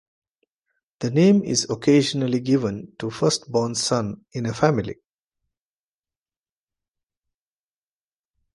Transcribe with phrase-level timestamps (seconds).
[1.01, 4.95] The name is occasionally given to the first-born son in a family.